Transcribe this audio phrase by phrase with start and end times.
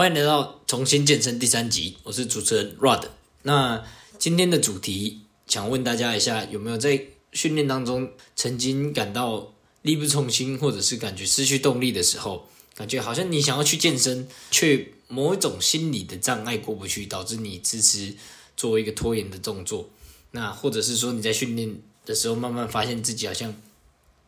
[0.00, 3.08] 欢迎来到重新健身第三集，我是主持人 Rod。
[3.42, 3.84] 那
[4.18, 9.52] 今天的主题想问大家一下，有没有在训练当中曾经感到
[9.82, 18.14] 力不从心，或者是感觉失去动力的时候，感觉好像你想要去健身，却某一种心理的障碍过不去，导致你迟迟
[18.56, 19.90] 做一个拖延的动作。
[20.30, 21.76] 那或者是说你在训练
[22.06, 23.54] 的时候，慢慢发现自己好像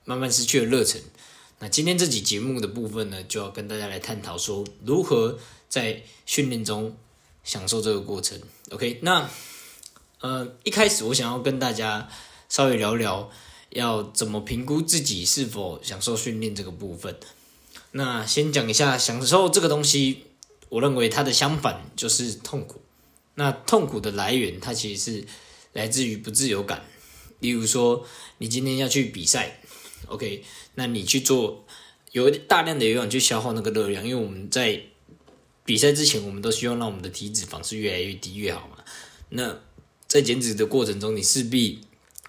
[0.05, 1.01] 慢慢失去了热忱。
[1.61, 5.39] 那今天这集节目的部分呢，就要跟大家来探讨说，如何
[5.73, 6.95] 在训练中
[7.43, 8.39] 享受这个过程。
[8.73, 9.31] OK，那
[10.21, 12.11] 呃一开始我想要跟大家
[12.51, 13.31] 稍微聊聊，
[13.71, 17.17] 要怎么评估自己是否享受训练这个部分。
[17.93, 20.25] 那先讲一下享受这个东西，
[20.69, 22.83] 我认为它的相反就是痛苦。
[23.37, 25.25] 那痛苦的来源，它其实是
[25.73, 26.85] 来自于不自由感。
[27.41, 29.59] 例如说，你今天要去比赛。
[30.09, 30.45] OK，
[30.75, 31.65] 那你去做
[32.11, 34.83] 有大量的有氧去消耗那个热量，因为我们在
[35.65, 38.77] 比赛之前，我们都希望让我们的体脂肪是越来越低越好嘛。
[39.29, 39.59] 那
[40.07, 41.81] 在减脂的过程中，你势必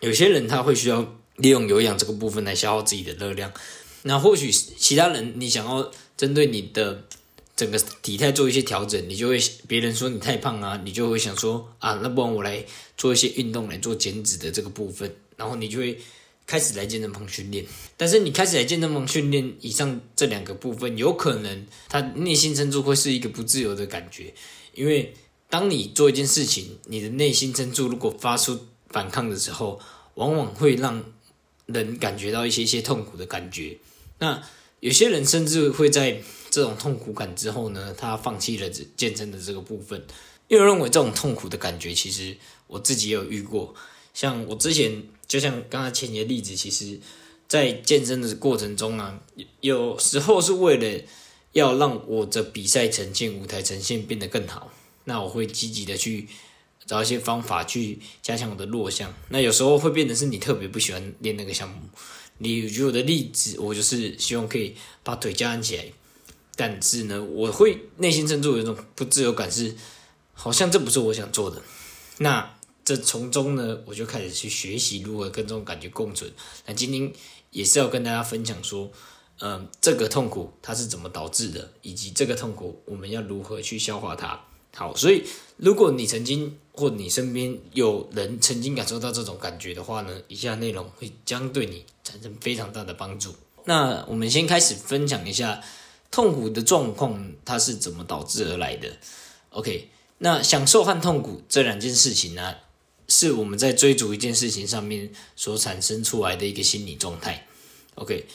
[0.01, 3.51] 有些人他会需要利用有氧这个部分来消耗自己的热量。
[4.03, 7.05] 那或许其他人你想要针对你的
[7.55, 12.63] 整个体态做一些调整，你就会别人说你太胖啊，你就会想说啊，那不然我来
[12.97, 15.99] 做一些运动来做减脂的这个部分，然后你就会。
[16.45, 24.33] 开始来健身房训练，但是你开始来健身房训练，以上这两个部分，有可能他内心深处会是一个不自由的感觉，
[24.73, 25.13] 因为
[25.49, 29.79] 当你做一件事情，你的内心深处如果发出反抗的时候，
[30.15, 31.03] 往往会让
[31.65, 33.77] 人感觉到一些些痛苦的感觉。
[34.19, 34.43] 那
[34.81, 40.05] 有些人甚至会在这种痛苦感之后呢，他放弃了健身的这个部分，
[40.49, 42.35] 因为认为这种痛苦的感觉，其实
[42.67, 43.73] 我自己也有遇过。
[44.13, 46.99] 像我之前，就像刚才前的例子，其实，
[47.47, 49.19] 在健身的过程中啊，
[49.61, 51.03] 有时候是为了
[51.53, 54.71] 要让我的比赛呈现、舞台呈现变得更好，
[55.05, 56.27] 那我会积极的去
[56.85, 59.11] 找一些方法去加强我的弱项。
[59.29, 61.77] 那有时候会变得是你特别不喜欢练那个项目。
[62.37, 65.85] 你举我的例子，我就是希望可以把腿加起来，
[66.55, 69.75] 但是呢，我会内心深处有一种不自由感，是
[70.33, 71.59] 好像这不是我想做的。
[72.19, 72.53] 那。
[72.85, 76.31] 这从中呢，我就开始去学习如何跟这种感觉共存。
[76.65, 77.11] 那今天
[77.51, 78.91] 也是要跟大家分享说，
[79.39, 84.39] 嗯，这个痛苦它是怎么导致的，以及这个痛苦我们要如何去消化它。
[84.75, 85.23] 好，所以
[85.57, 93.35] 如果你曾经或你身边有人曾经感受到这种感觉的话呢，以下内容会将对你产生非常大的帮助。
[93.65, 95.63] 那我们先开始分享一下
[96.11, 98.89] 痛苦的状况它是怎么导致而来的。
[99.51, 102.55] OK，那享受和痛苦这两件事情呢？
[103.13, 107.45] 是我们在追逐一件事情上面所产生出来的一个心理状态。
[107.93, 108.25] OK，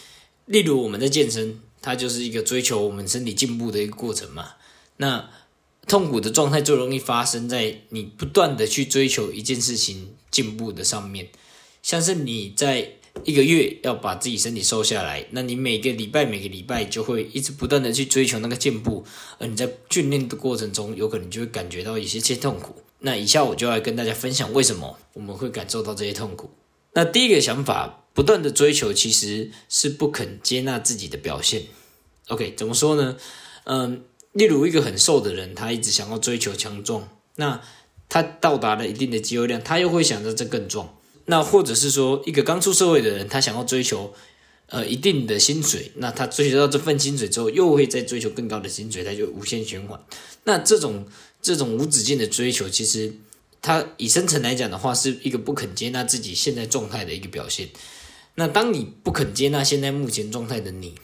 [0.47, 4.53] 例如我们在健身，它就是一个追求我们身体进步的一个过程嘛。
[4.99, 5.29] 那
[5.89, 11.29] 痛苦的状态最容易发生在你不断的去追求一件事情进步的上面，
[11.83, 12.93] 像是你在
[13.25, 19.05] 一个月要把自己身体瘦下来，那你每个礼拜每个礼拜就会一直不断的去追求那个进步，
[19.39, 22.77] 而你在训练的过程中，有可能就会感觉到一些些痛苦。
[23.01, 26.51] 那以下我就来跟大家分享为什么我们会感受到这些痛苦。
[26.95, 31.63] 那第一个想法，不断的追求其实是不肯接纳自己的表现。
[32.27, 33.17] OK，怎么说呢？
[33.65, 37.61] 嗯，例如一个很瘦的人，他一直想要追求强壮，那
[38.09, 40.97] 他到达了一定的肌肉量，他又会想着这更壮。
[41.27, 44.13] 那或者是说，一个刚出社会的人，他想要追求
[44.67, 50.01] 呃一定的薪水，那他追求到这份薪水之后，又会再追求更高的薪水，他就无限循环。
[50.43, 51.07] 那这种。
[51.41, 53.15] 这种无止境的追求，其实
[53.63, 57.69] 它以深层来讲的话，是一个不肯接纳自己现在状态的一个表现。
[58.35, 60.95] 那当你不肯接纳现在目前状态的你，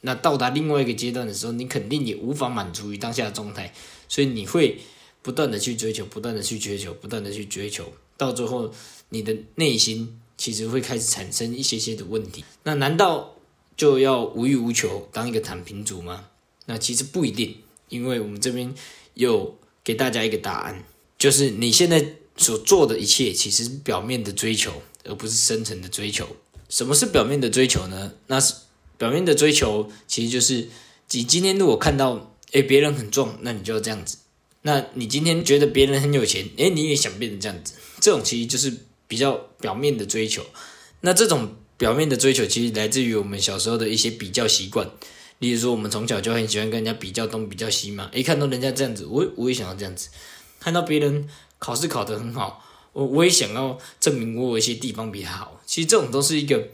[0.00, 3.72] 那到达另外一个阶段的时候，你肯定也无法满足于当下的状态，
[4.08, 4.80] 所以你会
[5.22, 8.72] 不断的去追求，不断的去追求，不断的去追求，到最后
[9.10, 12.44] 你的内心其实会开始产生一些些的问题。
[12.62, 13.36] 那难道
[13.76, 16.26] 就要无欲无求，当一个躺平族吗？
[16.66, 17.58] 那其实不一定，
[17.88, 18.74] 因为我们这边
[19.14, 19.56] 有。
[19.82, 20.84] 给大家一个答案，
[21.18, 26.26] 就是你现在所做的一切，其实表面的追求，而不是深层的追求。
[26.68, 28.12] 什么是表面的追求呢？
[28.28, 28.54] 那是
[28.96, 30.68] 表面的追求，其实就是
[31.10, 34.18] 你今天如果看到，诶别人很壮，那你就要这样子。
[34.62, 37.74] 那你今天觉得别人很有钱，诶你也想变成这样子。
[38.00, 38.72] 这种其实就是
[39.08, 40.44] 比较表面的追求。
[41.00, 44.90] 那这种表面的追求，其实来自于我们小时候的一些比较习惯。
[45.40, 48.10] 例如说，我们从小就很喜欢跟人家比较东比较西嘛。
[48.14, 50.08] 一看到人家这样子，我我也想要这样子。
[50.58, 51.28] 看到别人
[51.58, 55.60] 考试考得很好，我我也想要证明我有一些地方比他好。
[55.66, 56.68] 其实这种都是一个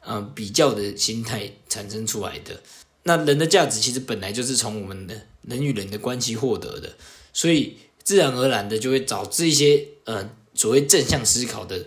[0.00, 2.62] 呃比较的心态产生出来的。
[3.02, 6.96] 那人的价值其实本来就是从我们的人与人的关系获得的，
[7.32, 11.86] 所以自然而然的就会导致一些呃所谓正向思考的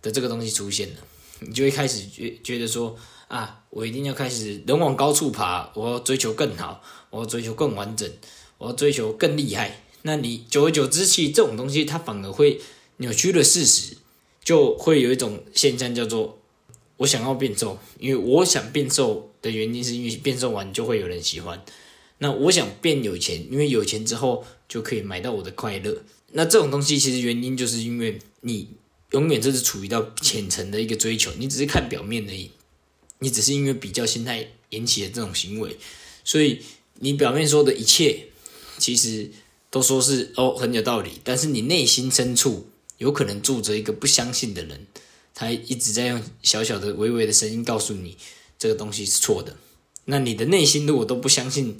[0.00, 0.96] 的这个东西出现了，
[1.40, 2.96] 你就会开始觉觉得说
[3.28, 8.10] 啊，我一定要开始人往高处爬，我要追求更好，我要追求更完整，
[8.58, 9.82] 我要追求更厉害。
[10.02, 12.60] 那你久而久之，其实这种东西它反而会
[12.98, 13.96] 扭曲了事实，
[14.42, 16.38] 就会有一种现象叫做
[16.98, 21.62] 我想要变瘦，因为我想变瘦的原因是因为变瘦完就会有人喜欢。
[22.18, 26.02] 那我想变有钱，因为有钱之后就可以买到我的快乐。
[26.32, 28.70] 那这种东西其实原因就是因为你
[29.12, 32.50] 永远就是处于到浅层的一个追求，你只是看表面而已，
[33.20, 35.76] 你只是因为比较心态引起的这种行为，
[36.24, 36.60] 所以
[37.00, 38.26] 你表面说的一切
[38.78, 39.30] 其实。
[39.70, 44.86] 都说是哦很有道理，但是你内心深处有可能住着一个不相信的人，
[45.34, 48.16] 他一直在用小小的、微微的声音告诉你
[48.58, 49.54] 这个东西是错的。
[50.06, 51.76] 那你的内心如果都不相信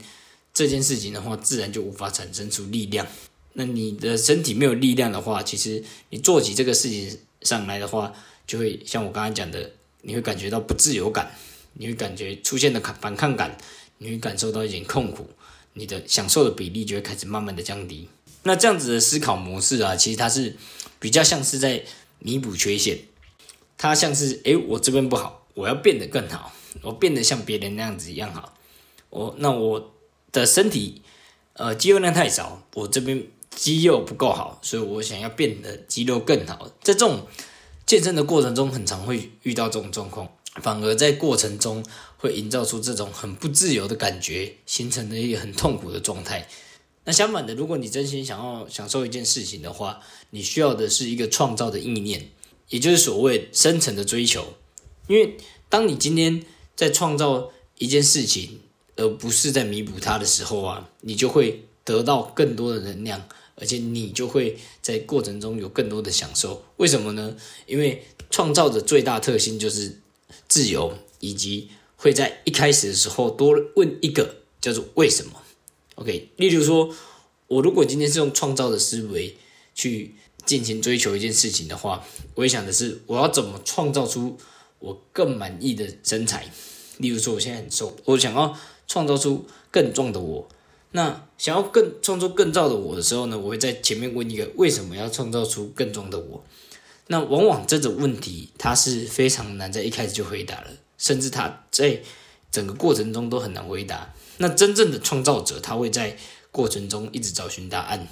[0.52, 3.06] 这件事情的话，自然就无法产生出力量。
[3.54, 8.12] 那你的身体没有力量的话，其实你做起这个事情上来的话，
[8.46, 9.72] 就会像我刚才讲的，
[10.02, 11.32] 你会感觉到不自由感，
[11.74, 13.56] 你会感觉出现的反抗感，
[13.98, 15.28] 你会感受到一点痛苦。
[15.74, 18.08] 你的享受的比例就会开始慢慢的降低。
[18.42, 20.56] 那这样子的思考模式啊，其实它是
[20.98, 21.84] 比较像是在
[22.18, 22.98] 弥补缺陷。
[23.76, 26.52] 它像是，诶，我这边不好，我要变得更好，
[26.82, 28.54] 我变得像别人那样子一样好。
[29.10, 29.94] 我那我
[30.32, 31.02] 的身体，
[31.52, 36.68] 呃，肌肉量太少，我这边肌肉不够好，所以我想要变得肌肉更好。
[36.82, 37.26] 在这种
[37.88, 40.28] 健身的过程中，很常会遇到这种状况。
[40.56, 41.82] 反而在过程中
[42.18, 46.46] 会营造出这种很不自由的感觉，形成了一个很痛苦的状态。
[47.04, 52.28] 那相反的，如果你真心想要享受一件事情的话，你需要的是一个创造的意念，
[52.68, 54.52] 也就是所谓深层的追求。
[55.06, 55.38] 因为
[55.70, 56.44] 当你今天
[56.76, 58.60] 在创造一件事情，
[58.96, 63.26] 而不是在弥补它的时候啊，你就会得到更多的能量，
[63.60, 66.64] 而且你就会在过程中有更多的享受。
[66.76, 67.36] 为什么呢？
[67.66, 70.00] 因为创造的最大特性就是。
[70.46, 75.42] 自由，以及会在一开始的时候多问一个叫做为什么
[75.96, 76.94] ？OK，例如说，
[77.48, 79.36] 我如果今天是用创造的思维
[79.74, 80.14] 去
[80.46, 82.02] 进行追求一件事情的话，
[82.34, 84.38] 我会想的是我要怎么创造出
[84.78, 86.50] 我更满意的身材。
[86.96, 88.56] 例如说，我现在很瘦，我想要
[88.86, 90.48] 创造出更壮的我。
[90.92, 96.44] 那想要更创造更造的我的时候呢，我会在前面问一个为什么要创造出更壮的我？
[97.08, 102.00] 那往往这种问题，它是非常难在一开始就回答了，甚至他在
[102.50, 104.14] 整个过程中都很难回答。
[104.38, 106.16] 那真正的创造者，他会在
[106.50, 108.06] 过程中一直找寻答案。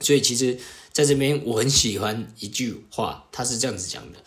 [0.00, 0.58] 所以，其实
[0.92, 4.18] 在这边我很喜欢一句话，他是这样子讲的：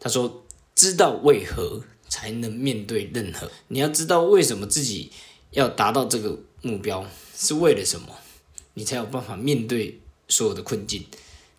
[0.00, 0.42] 他说，
[0.74, 3.50] 知道为何才能面对任何。
[3.68, 5.10] 你要知道为什么自己
[5.50, 7.06] 要达到这个目标，
[7.36, 8.08] 是为了什么，
[8.74, 11.04] 你才有办法面对所有的困境。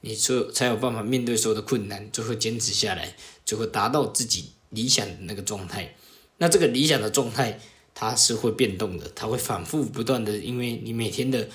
[0.06, 3.16] 你说才有办法面对所有的困难，最后坚持下来，
[3.46, 5.96] 最后达到自己理想的那个状态。
[6.40, 7.60] 那这个理想的状态，
[7.96, 11.48] 它是会变动的，它会反复不断的，因为你每天的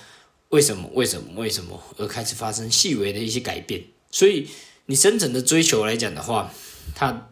[0.49, 3.85] 为什么为什么为什么而开始发生细微的一些改变。
[4.11, 4.49] 所以
[4.87, 6.51] 你深层的追求来讲的话，
[6.95, 7.29] 它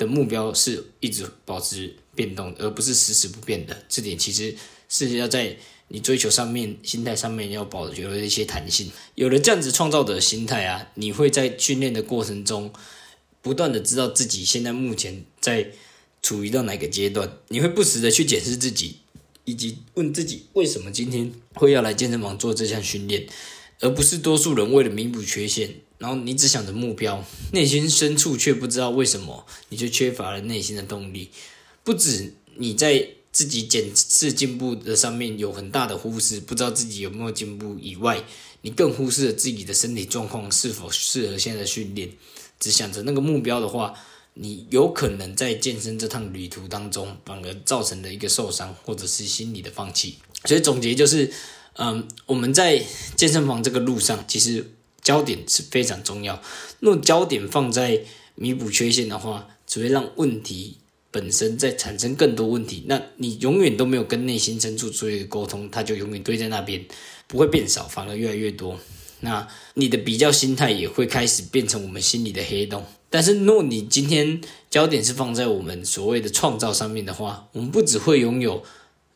[0.00, 3.84] 的目标是一直保持变动，而不是死死不变的。
[3.88, 4.56] 这点其实
[4.88, 5.56] 是要在。
[5.92, 12.72] 你追求上面心态上面要保留一些弹性，有了这样子创造的心态啊，你会在训练的过程中
[13.42, 15.72] 不断的知道自己现在目前在
[16.22, 18.98] 处于到哪个阶段，你会不时的去检视自己，
[19.44, 23.26] 以及问自己为什么今天会要来健身房做这项训练，
[23.80, 31.30] 而不是多数人为了弥补缺陷，然后你只想着目标，内心深处却不知道为什么，你就缺乏了内心的动力，
[31.82, 33.08] 不止你在。
[33.32, 38.24] 自己检视进步的上面有很大的忽视，不知道自己有没有进步以外，
[38.62, 42.10] 你更忽视了自己的身体状况是否适合现在的训练，
[42.58, 43.94] 只想着那个目标的话，
[44.34, 50.16] 你有可能在健身这趟旅途当中，反而造成了一个受伤或者是心理的放弃。
[50.46, 51.32] 所以总结就是，
[51.74, 52.84] 嗯，我们在
[53.16, 54.72] 健身房这个路上，其实
[55.02, 56.42] 焦点是非常重要。
[56.80, 58.02] 若焦点放在
[58.34, 60.76] 弥补缺陷的话，只会让问题。
[61.12, 66.84] 本身在产生更多问题，那你永远都没有跟内心深处做一个沟通，它就永远堆在那边，
[67.26, 68.78] 不会变少，反而越来越多。
[69.18, 72.84] 那你的比较心态也会开始变成我们心里的黑洞。
[73.10, 78.62] 但是，若你今天焦点是放在我们所谓的创造上面的话，我们不只会拥有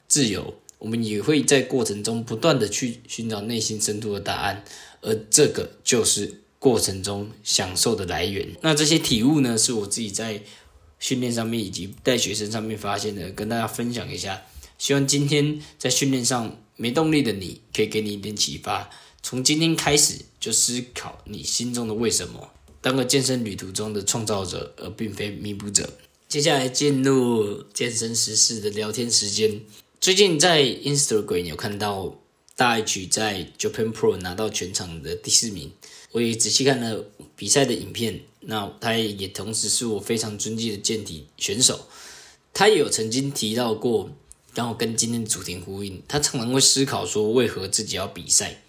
[0.08, 0.52] 自由，
[0.84, 4.62] 我们也会在过程中不断的去寻找内心深处的答案，
[5.00, 8.46] 而这个就是过程中享受的来源。
[8.60, 10.42] 那这些体悟呢，是我自己在。
[11.00, 14.40] 训练上面以及带学生上面发现的，跟大家分享一下。
[14.78, 18.88] 希望今天在训练上没动力的你，可以给你一点启发。
[19.22, 22.48] 从今天开始就思考你心中的为什么，
[22.80, 25.90] 当个健身旅途中的创造者，而并非弥补者。
[26.26, 29.60] 接下来进入健身时事的聊天时间。
[30.04, 32.14] 最近在 Instagram 有看到
[32.56, 35.72] 大 H 在 Japan Pro 拿到全场的第四名，
[36.12, 38.20] 我也仔细看了比赛的影片。
[38.40, 41.88] 那他也同时是我非常尊敬的健体选手。
[42.52, 44.10] 他也有曾经提到过，
[44.54, 46.02] 然后跟今天的主题呼应。
[46.06, 48.60] 他常常会思考说，为何自己要比赛？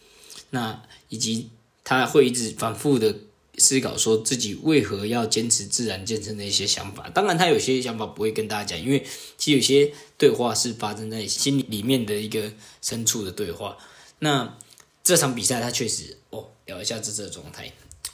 [0.51, 1.49] 那以及
[1.83, 3.13] 他会一直反复的
[3.57, 7.09] 思考，说自己为何要坚持自然健身的一些想法。
[7.09, 9.05] 当然，他有些想法不会跟大家讲，因为
[9.37, 13.77] 其实有些对话是发生在心里面的一个深处的对话。
[14.19, 14.57] 那
[15.03, 17.71] 这场比赛，他确实哦，聊一下这次的状态。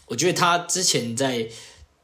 [0.08, 1.48] 我觉得他之前在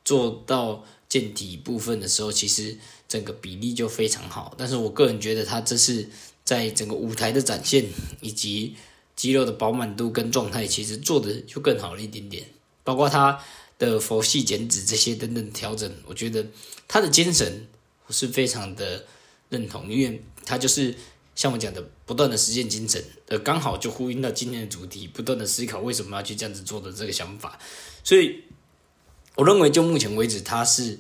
[0.06, 2.78] 做到健体部分的时候，其实
[3.08, 4.56] 整个比例就非常好。
[4.58, 6.10] 但是我个人觉得，他这次
[6.44, 7.86] 在整个舞台的展现
[8.22, 8.76] 以及
[9.16, 12.46] 肌肉的饱满度跟状态，其实做的就更好了一点点。
[12.88, 13.38] 包括他
[13.78, 16.46] 的佛系减脂这些等等调整，我觉得
[16.88, 17.68] 他的精神
[18.06, 19.06] 我是非常的
[19.50, 20.96] 认同，因为他就是
[21.36, 27.60] 像我讲的，不断的实践精神，呃，刚好就呼应到今天的主题，不断的思考为什么要去这样子做的这个想法。
[28.06, 28.44] 所以，
[29.36, 30.98] 我认为就目前为止，他是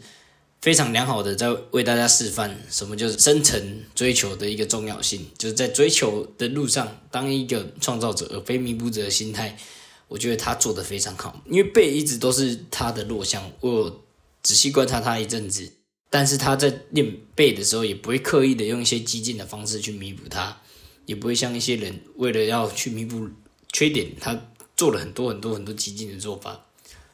[0.61, 9.57] 非常良好的在为大家示范什么就是深层追求的一个重要性，就是在追求的路上当一个创造者而非弥补者的心态。
[10.07, 13.51] 我觉得他做的非常好，因为背一直都是他的弱项。
[13.59, 14.05] 我
[14.41, 15.71] 仔细观察他一阵子，
[16.09, 20.61] 但是他在练背的时候，也不会刻意的用一些激进的方式去弥补他，
[21.05, 23.29] 也不会像一些人为了要去弥补
[23.73, 26.65] 缺点，他做了很多很多很多激进的做法。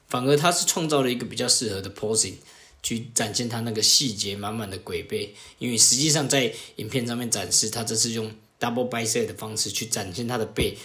[0.07, 2.35] 反而他是创造了一个比较适合的 posing，
[2.83, 5.33] 去展现他那个细节满满的鬼背。
[5.57, 10.77] 因为实际上在影片上面展示，他这是用 double bicep 的方式去展现他的背，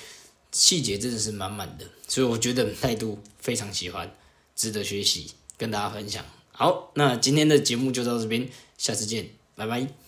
[0.52, 1.84] 细节真的是满满的。
[2.06, 4.14] 所以我觉得态度非常喜欢，
[4.56, 6.24] 值得学习，跟大家分享。
[6.52, 10.07] 好，那今天的节目就到这边，下次见，拜拜。